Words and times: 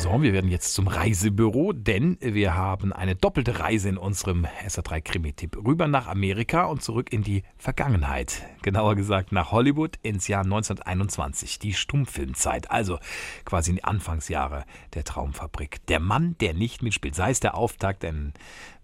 So, 0.00 0.22
wir 0.22 0.32
werden 0.32 0.48
jetzt 0.48 0.74
zum 0.74 0.86
Reisebüro, 0.86 1.72
denn 1.72 2.18
wir 2.20 2.54
haben 2.54 2.92
eine 2.92 3.16
doppelte 3.16 3.58
Reise 3.58 3.88
in 3.88 3.98
unserem 3.98 4.46
SR3 4.64 5.00
Krimi-Tipp. 5.00 5.56
Rüber 5.56 5.88
nach 5.88 6.06
Amerika 6.06 6.66
und 6.66 6.84
zurück 6.84 7.12
in 7.12 7.24
die 7.24 7.42
Vergangenheit. 7.56 8.42
Genauer 8.62 8.94
gesagt 8.94 9.32
nach 9.32 9.50
Hollywood 9.50 9.96
ins 10.02 10.28
Jahr 10.28 10.44
1921, 10.44 11.58
die 11.58 11.72
Stummfilmzeit, 11.72 12.70
also 12.70 13.00
quasi 13.44 13.70
in 13.70 13.76
die 13.76 13.84
Anfangsjahre 13.84 14.66
der 14.94 15.02
Traumfabrik. 15.02 15.84
Der 15.88 15.98
Mann, 15.98 16.36
der 16.38 16.54
nicht 16.54 16.80
mitspielt, 16.80 17.16
sei 17.16 17.30
es 17.30 17.40
der 17.40 17.56
Auftakt 17.56 18.04
in 18.04 18.34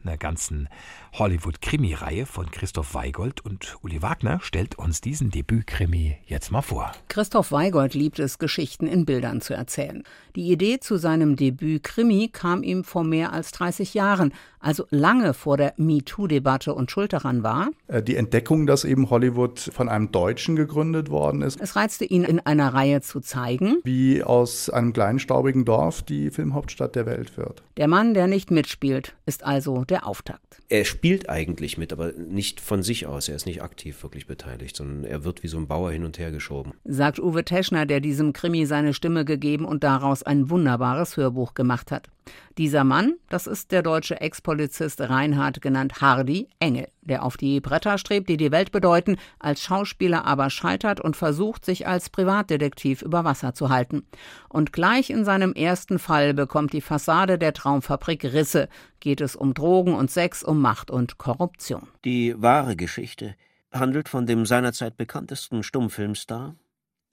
einer 0.05 0.17
ganzen 0.19 0.69
Hollywood-Krimi-Reihe 1.15 2.27
von 2.27 2.51
Christoph 2.51 2.95
Weigold 2.95 3.41
und 3.45 3.77
Uli 3.83 4.03
Wagner 4.03 4.41
stellt 4.43 4.77
uns 4.77 5.01
diesen 5.01 5.31
Debüt-Krimi 5.31 6.19
jetzt 6.27 6.51
mal 6.51 6.63
vor. 6.63 6.93
Christoph 7.09 7.53
Weigold 7.53 7.95
liebt 7.95 8.19
es, 8.19 8.39
Geschichten 8.39 8.87
in 8.87 9.05
Bildern 9.07 9.41
zu 9.41 9.55
erzählen. 9.55 10.03
Die 10.37 10.51
Idee 10.51 10.81
zu 10.81 10.99
seinem 11.05 11.37
Debüt-Krimi 11.37 12.31
kam 12.33 12.63
ihm 12.63 12.83
vor 12.83 13.05
mehr 13.05 13.35
als 13.35 13.53
30 13.53 13.93
Jahren, 13.93 14.33
also 14.59 14.87
lange 14.89 15.35
vor 15.35 15.59
der 15.59 15.75
MeToo-Debatte 15.77 16.73
und 16.73 16.91
Schuld 16.91 17.13
daran 17.13 17.43
war. 17.43 17.69
Äh, 17.89 18.03
die 18.03 18.17
Entdeckung, 18.17 18.67
dass 18.67 18.85
eben 18.85 19.11
Hollywood 19.11 19.61
von 19.61 19.91
einem 19.91 20.11
Deutschen 20.11 20.57
gegründet 20.57 21.11
worden 21.11 21.43
ist. 21.43 21.61
Es 21.61 21.77
reizte 21.77 22.07
ihn, 22.07 22.25
in 22.25 22.41
einer 22.41 22.73
Reihe 22.73 23.03
zu 23.03 23.21
zeigen, 23.21 23.77
wie 23.85 24.23
aus 24.23 24.71
einem 24.71 24.95
kleinen 24.95 25.19
staubigen 25.19 25.67
Dorf 25.67 26.03
die 26.03 26.31
Filmhauptstadt 26.31 26.97
der 26.97 27.05
Welt 27.05 27.37
wird. 27.37 27.63
Der 27.77 27.89
Mann, 27.89 28.15
der 28.15 28.27
nicht 28.27 28.51
mitspielt, 28.51 29.15
ist 29.27 29.45
also 29.45 29.85
der 29.85 30.07
Auftakt. 30.07 30.63
Er 30.71 30.87
spielt 30.87 31.29
eigentlich 31.29 31.77
mit, 31.77 31.93
aber 31.93 32.13
nicht 32.13 32.61
von 32.61 32.83
sich 32.83 33.07
aus. 33.07 33.29
Er 33.29 33.37
ist 33.37 33.45
nicht 33.45 33.63
aktiv 33.63 34.03
wirklich 34.03 34.27
beteiligt, 34.27 34.77
sondern 34.77 35.05
er 35.05 35.25
wird 35.25 35.43
wie 35.43 35.49
so 35.49 35.59
ein 35.59 35.67
Bauer 35.67 35.93
hin 35.93 36.05
und 36.05 36.19
her 36.19 36.31
geschoben. 36.31 36.73
Sagt 36.85 37.21
Uwe 37.21 37.45
Teschner, 37.45 37.85
der 37.85 38.01
diesem 38.01 38.33
Krimi 38.33 38.65
seine 38.65 38.95
Stimme 38.95 39.27
gegeben 39.27 39.67
und 39.67 39.85
daraus 39.85 40.23
ein 40.23 40.49
wunderbares 40.49 40.94
Hörbuch 41.17 41.55
gemacht 41.55 41.91
hat. 41.91 42.09
Dieser 42.57 42.85
Mann, 42.85 43.15
das 43.29 43.47
ist 43.47 43.73
der 43.73 43.83
deutsche 43.83 44.21
Ex-Polizist 44.21 45.01
Reinhard 45.01 45.61
genannt 45.61 46.01
Hardy 46.01 46.49
Engel, 46.61 46.89
der 47.03 47.23
auf 47.23 47.37
die 47.37 47.61
Bretter 47.61 47.99
strebt, 47.99 48.29
die 48.29 48.37
die 48.37 48.51
Welt 48.51 48.73
bedeuten, 48.73 49.17
als 49.39 49.61
Schauspieler 49.61 50.25
aber 50.25 50.51
scheitert 50.51 51.01
und 51.01 51.17
versucht, 51.17 51.65
sich 51.65 51.87
als 51.87 52.11
Privatdetektiv 52.11 53.03
über 53.03 53.25
Wasser 53.25 53.55
zu 53.55 53.69
halten. 53.69 54.07
Und 54.49 54.73
gleich 54.73 55.11
in 55.11 55.25
seinem 55.25 55.53
ersten 55.53 55.99
Fall 55.99 56.33
bekommt 56.33 56.73
die 56.73 56.81
Fassade 56.81 57.39
der 57.39 57.53
Traumfabrik 57.53 58.25
Risse, 58.25 58.69
geht 59.01 59.21
es 59.21 59.37
um 59.37 59.53
Drogen 59.53 59.95
und 59.95 60.11
Sex, 60.11 60.43
um 60.43 60.61
Macht 60.61 60.91
und 60.91 61.19
Korruption. 61.19 61.89
Die 62.05 62.35
wahre 62.41 62.77
Geschichte 62.77 63.35
handelt 63.73 64.09
von 64.09 64.27
dem 64.27 64.47
seinerzeit 64.47 64.97
bekanntesten 64.97 65.63
Stummfilmstar 65.63 66.55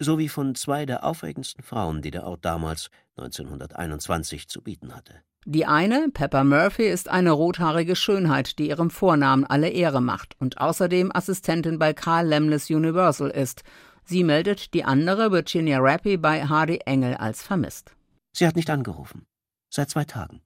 sowie 0.04 0.30
von 0.30 0.56
zwei 0.56 0.86
der 0.86 1.04
aufregendsten 1.04 1.64
Frauen, 1.64 2.02
die 2.02 2.12
der 2.12 2.26
Ort 2.26 2.44
damals 2.44 2.90
1921 3.18 4.48
zu 4.48 4.62
bieten 4.62 4.96
hatte. 4.96 5.22
Die 5.46 5.66
eine, 5.66 6.10
Pepper 6.14 6.44
Murphy, 6.44 6.88
ist 6.88 7.10
eine 7.10 7.32
rothaarige 7.32 7.96
Schönheit, 7.96 8.60
die 8.60 8.70
ihrem 8.70 8.92
Vornamen 8.92 9.44
alle 9.44 9.70
Ehre 9.70 10.02
macht 10.02 10.36
und 10.40 10.60
außerdem 10.60 11.12
Assistentin 11.16 11.80
bei 11.80 11.94
Carl 11.94 12.28
Lemles 12.28 12.70
Universal 12.70 13.32
ist. 13.32 13.64
Sie 14.04 14.24
meldet 14.24 14.74
die 14.74 14.84
andere, 14.84 15.32
Virginia 15.32 15.80
Rappy, 15.80 16.18
bei 16.18 16.44
Hardy 16.46 16.80
Engel 16.86 17.16
als 17.16 17.42
vermisst. 17.42 17.96
Sie 18.34 18.46
hat 18.46 18.56
nicht 18.56 18.70
angerufen. 18.70 19.26
Seit 19.74 19.90
zwei 19.90 20.06
Tagen. 20.06 20.42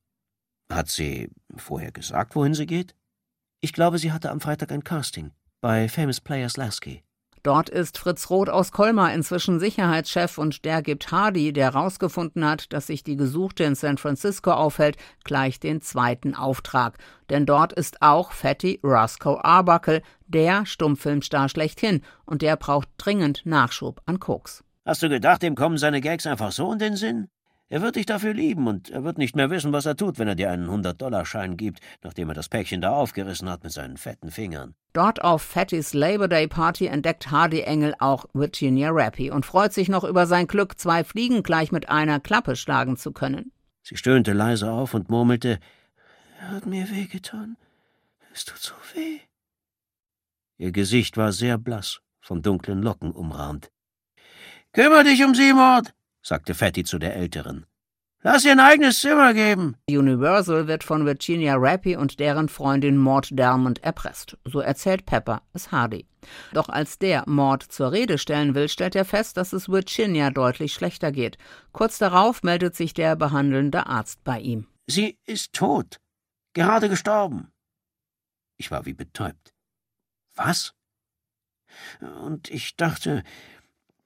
Hat 0.72 0.90
sie 0.90 1.30
vorher 1.56 1.92
gesagt, 1.92 2.36
wohin 2.36 2.54
sie 2.54 2.66
geht? 2.66 2.96
Ich 3.62 3.74
glaube, 3.74 3.98
sie 3.98 4.12
hatte 4.12 4.32
am 4.32 4.40
Freitag 4.40 4.72
ein 4.72 4.84
Casting 4.84 5.32
bei 5.62 5.90
Famous 5.90 6.22
Players 6.22 6.58
Lasky. 6.58 7.04
Dort 7.46 7.70
ist 7.70 8.00
Fritz 8.00 8.32
Roth 8.32 8.50
aus 8.50 8.72
Colmar 8.72 9.14
inzwischen 9.14 9.60
Sicherheitschef 9.60 10.40
und 10.40 10.66
der 10.66 10.82
gibt 10.82 11.12
Hardy, 11.12 11.54
der 11.54 11.74
herausgefunden 11.74 12.44
hat, 12.44 12.74
dass 12.74 12.88
sich 12.88 13.04
die 13.04 13.18
Gesuchte 13.18 13.64
in 13.66 13.76
San 13.76 14.00
Francisco 14.00 14.50
aufhält, 14.50 14.98
gleich 15.24 15.60
den 15.60 15.80
zweiten 15.80 16.34
Auftrag. 16.34 16.98
Denn 17.30 17.46
dort 17.46 17.72
ist 17.72 18.02
auch 18.02 18.32
Fatty 18.32 18.80
Roscoe 18.84 19.38
Arbuckle, 19.44 20.02
der 20.26 20.66
Stummfilmstar 20.66 21.48
schlechthin, 21.48 22.02
und 22.26 22.42
der 22.42 22.56
braucht 22.56 22.90
dringend 22.98 23.46
Nachschub 23.46 24.02
an 24.08 24.20
Koks. 24.20 24.64
Hast 24.84 25.04
du 25.04 25.10
gedacht, 25.10 25.44
dem 25.44 25.54
kommen 25.54 25.78
seine 25.78 26.02
Gags 26.02 26.26
einfach 26.26 26.52
so 26.52 26.74
in 26.74 26.80
den 26.80 26.96
Sinn? 26.96 27.28
Er 27.68 27.82
wird 27.82 27.96
dich 27.96 28.06
dafür 28.06 28.34
lieben 28.34 28.68
und 28.68 28.92
er 28.92 29.04
wird 29.04 29.18
nicht 29.18 29.36
mehr 29.36 29.50
wissen, 29.50 29.74
was 29.74 29.88
er 29.88 29.96
tut, 29.96 30.20
wenn 30.20 30.28
er 30.28 30.36
dir 30.36 30.52
einen 30.52 30.70
100-Dollar-Schein 30.70 31.58
gibt, 31.58 31.80
nachdem 32.04 32.30
er 32.30 32.36
das 32.36 32.48
Päckchen 32.48 32.80
da 32.80 32.92
aufgerissen 32.92 33.50
hat 33.50 33.64
mit 33.64 33.72
seinen 33.72 33.98
fetten 33.98 34.30
Fingern. 34.30 34.76
Dort 34.94 35.24
auf 35.24 35.42
Fattys 35.42 35.96
Labor 35.96 36.28
Day 36.28 36.48
Party 36.48 36.86
entdeckt 36.86 37.32
Hardy 37.32 37.62
Engel 37.62 37.96
auch 37.98 38.28
Virginia 38.34 38.92
Rappy 38.92 39.32
und 39.32 39.48
freut 39.48 39.74
sich 39.74 39.90
noch 39.90 40.04
über 40.04 40.28
sein 40.28 40.46
Glück, 40.46 40.80
zwei 40.80 41.04
Fliegen 41.04 41.42
gleich 41.42 41.72
mit 41.72 41.90
einer 41.90 42.20
Klappe 42.20 42.56
schlagen 42.56 42.98
zu 42.98 43.12
können. 43.12 43.52
Sie 43.82 43.98
stöhnte 43.98 44.34
leise 44.34 44.72
auf 44.72 44.94
und 44.94 45.10
murmelte, 45.10 45.60
er 46.40 46.52
hat 46.52 46.68
mir 46.68 46.90
wehgetan. 46.92 47.58
Es 48.32 48.46
tut 48.46 48.60
so 48.60 48.74
weh. 48.94 49.20
Ihr 50.58 50.72
Gesicht 50.72 51.18
war 51.18 51.32
sehr 51.32 51.58
blass, 51.58 52.02
von 52.22 52.44
dunklen 52.44 52.84
Locken 52.84 53.12
umrahmt. 53.12 53.72
Kümmer 54.72 55.04
dich 55.04 55.24
um 55.24 55.34
sie, 55.34 55.54
Mord, 55.54 55.94
sagte 56.26 56.56
Fatty 56.56 56.84
zu 56.84 56.98
der 56.98 57.16
Älteren. 57.16 57.66
Lass 58.24 58.44
ihr 58.44 58.54
ein 58.54 58.60
eigenes 58.60 59.02
Zimmer 59.02 59.36
geben. 59.36 59.78
Universal 59.88 60.68
wird 60.68 60.84
von 60.84 61.06
Virginia 61.06 61.56
Rappy 61.58 61.96
und 61.96 62.20
deren 62.20 62.50
Freundin 62.50 62.98
Maud 62.98 63.28
Dermond 63.32 63.84
erpresst. 63.84 64.36
So 64.44 64.60
erzählt 64.62 65.06
Pepper 65.06 65.44
es 65.54 65.72
Hardy. 65.72 66.08
Doch 66.52 66.68
als 66.70 66.98
der 66.98 67.24
Maud 67.28 67.62
zur 67.62 67.92
Rede 67.92 68.18
stellen 68.18 68.56
will, 68.56 68.68
stellt 68.68 68.96
er 68.96 69.06
fest, 69.06 69.38
dass 69.38 69.54
es 69.54 69.70
Virginia 69.70 70.32
deutlich 70.32 70.74
schlechter 70.74 71.12
geht. 71.12 71.38
Kurz 71.72 72.00
darauf 72.00 72.42
meldet 72.42 72.76
sich 72.76 72.96
der 72.96 73.16
behandelnde 73.16 73.86
Arzt 73.86 74.24
bei 74.24 74.40
ihm. 74.40 74.66
Sie 74.88 75.20
ist 75.26 75.54
tot. 75.54 76.00
Gerade 76.54 76.90
gestorben. 76.90 77.52
Ich 78.58 78.72
war 78.72 78.88
wie 78.88 78.94
betäubt. 78.94 79.54
Was? 80.34 80.74
Und 82.00 82.50
ich 82.50 82.76
dachte, 82.76 83.24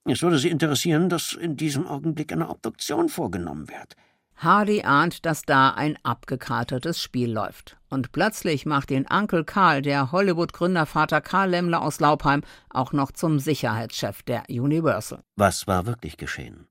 es 0.06 0.22
würde 0.22 0.40
Sie 0.40 0.50
interessieren, 0.50 1.10
dass 1.10 1.34
in 1.34 1.58
diesem 1.58 1.88
Augenblick 1.88 2.32
eine 2.32 2.50
Obduktion 2.50 3.10
vorgenommen 3.10 3.68
wird. 3.70 3.96
Hardy 4.42 4.84
ahnt, 4.84 5.26
dass 5.26 5.42
da 5.42 5.72
ein 5.72 5.98
abgekatertes 6.04 7.02
Spiel 7.02 7.30
läuft. 7.30 7.78
Und 7.90 8.14
plötzlich 8.14 8.66
macht 8.66 8.90
ihn 8.90 9.06
Onkel 9.10 9.44
Karl, 9.44 9.82
der 9.82 10.14
Hollywood-Gründervater 10.14 11.20
Karl 11.20 11.50
Lemmler 11.50 11.82
aus 11.82 12.00
Laubheim, 12.00 12.44
auch 12.70 12.94
noch 12.94 13.12
zum 13.12 13.40
Sicherheitschef 13.40 14.24
der 14.24 14.44
Universal. 14.50 15.22
Was 15.36 15.68
war 15.68 15.86
wirklich 15.86 16.16
geschehen? 16.16 16.68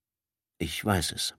Ich 0.57 0.83
weiß 0.83 1.13
es. 1.13 1.35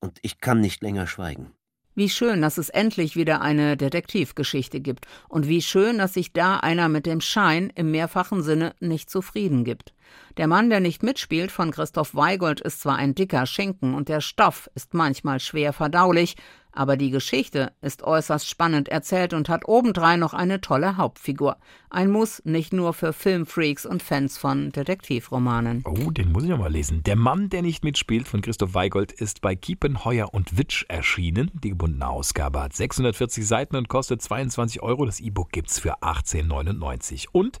Und 0.00 0.18
ich 0.22 0.40
kann 0.40 0.60
nicht 0.60 0.82
länger 0.82 1.06
schweigen. 1.06 1.52
Wie 2.00 2.08
schön, 2.08 2.40
dass 2.40 2.56
es 2.56 2.70
endlich 2.70 3.14
wieder 3.14 3.42
eine 3.42 3.76
Detektivgeschichte 3.76 4.80
gibt. 4.80 5.06
Und 5.28 5.48
wie 5.48 5.60
schön, 5.60 5.98
dass 5.98 6.14
sich 6.14 6.32
da 6.32 6.56
einer 6.56 6.88
mit 6.88 7.04
dem 7.04 7.20
Schein 7.20 7.70
im 7.74 7.90
mehrfachen 7.90 8.42
Sinne 8.42 8.74
nicht 8.80 9.10
zufrieden 9.10 9.64
gibt. 9.64 9.92
Der 10.38 10.46
Mann, 10.46 10.70
der 10.70 10.80
nicht 10.80 11.02
mitspielt, 11.02 11.52
von 11.52 11.70
Christoph 11.72 12.14
Weigold, 12.14 12.62
ist 12.62 12.80
zwar 12.80 12.96
ein 12.96 13.14
dicker 13.14 13.44
Schinken 13.44 13.92
und 13.92 14.08
der 14.08 14.22
Stoff 14.22 14.70
ist 14.74 14.94
manchmal 14.94 15.40
schwer 15.40 15.74
verdaulich, 15.74 16.36
aber 16.72 16.96
die 16.96 17.10
Geschichte 17.10 17.72
ist 17.80 18.02
äußerst 18.02 18.48
spannend 18.48 18.88
erzählt 18.88 19.34
und 19.34 19.48
hat 19.48 19.68
obendrein 19.68 20.20
noch 20.20 20.34
eine 20.34 20.60
tolle 20.60 20.96
Hauptfigur. 20.96 21.56
Ein 21.90 22.10
Muss 22.10 22.42
nicht 22.44 22.72
nur 22.72 22.94
für 22.94 23.12
Filmfreaks 23.12 23.84
und 23.84 24.02
Fans 24.02 24.38
von 24.38 24.70
Detektivromanen. 24.70 25.82
Oh, 25.84 26.10
den 26.10 26.30
muss 26.30 26.44
ich 26.44 26.50
ja 26.50 26.56
mal 26.56 26.70
lesen. 26.70 27.02
Der 27.02 27.16
Mann, 27.16 27.48
der 27.48 27.62
nicht 27.62 27.82
mitspielt, 27.82 28.28
von 28.28 28.42
Christoph 28.42 28.74
Weigold, 28.74 29.12
ist 29.12 29.40
bei 29.40 29.56
Kiepenheuer 29.56 30.32
und 30.32 30.56
Witsch 30.56 30.84
erschienen. 30.88 31.50
Die 31.64 31.70
gebundene 31.70 32.08
Ausgabe 32.08 32.60
hat 32.62 32.74
640 32.74 33.46
Seiten 33.46 33.76
und 33.76 33.88
kostet 33.88 34.22
22 34.22 34.82
Euro. 34.82 35.04
Das 35.04 35.20
E-Book 35.20 35.50
gibt's 35.50 35.80
für 35.80 36.02
18,99. 36.02 37.26
Und 37.32 37.60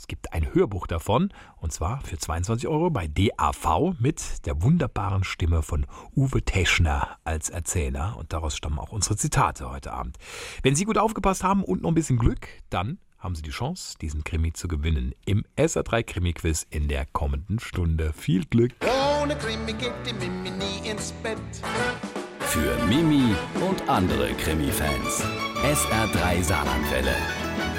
es 0.00 0.06
gibt 0.06 0.32
ein 0.32 0.54
Hörbuch 0.54 0.86
davon, 0.86 1.30
und 1.58 1.72
zwar 1.72 2.00
für 2.00 2.16
22 2.16 2.66
Euro 2.68 2.88
bei 2.88 3.06
DAV 3.06 3.92
mit 3.98 4.46
der 4.46 4.62
wunderbaren 4.62 5.24
Stimme 5.24 5.62
von 5.62 5.86
Uwe 6.16 6.40
Teschner 6.42 7.18
als 7.22 7.50
Erzähler. 7.50 8.16
Und 8.18 8.32
daraus 8.32 8.56
stammen 8.56 8.78
auch 8.78 8.92
unsere 8.92 9.16
Zitate 9.16 9.70
heute 9.70 9.92
Abend. 9.92 10.16
Wenn 10.62 10.74
Sie 10.74 10.86
gut 10.86 10.96
aufgepasst 10.96 11.44
haben 11.44 11.62
und 11.62 11.82
noch 11.82 11.90
ein 11.90 11.94
bisschen 11.94 12.16
Glück, 12.18 12.48
dann 12.70 12.98
haben 13.18 13.34
Sie 13.34 13.42
die 13.42 13.50
Chance, 13.50 13.98
diesen 14.00 14.24
Krimi 14.24 14.54
zu 14.54 14.68
gewinnen 14.68 15.14
im 15.26 15.44
SA3 15.58 16.02
Krimi-Quiz 16.02 16.66
in 16.70 16.88
der 16.88 17.04
kommenden 17.04 17.58
Stunde. 17.58 18.14
Viel 18.14 18.46
Glück! 18.46 18.72
Ohne 19.22 19.36
Krimi 19.36 19.74
geht 19.74 19.92
die 20.06 20.14
Mimi 20.14 20.50
nie 20.50 20.88
ins 20.88 21.12
Bett. 21.22 21.36
Für 22.40 22.82
Mimi 22.86 23.34
und 23.68 23.86
andere 23.86 24.32
Krimi-Fans. 24.32 25.22
SR3 25.62 26.42
Saarlandwelle. 26.42 27.14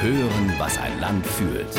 Hören, 0.01 0.53
was 0.59 0.77
ein 0.77 0.99
Land 0.99 1.25
fühlt. 1.25 1.77